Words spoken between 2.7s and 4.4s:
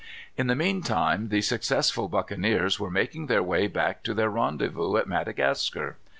were making their way back to their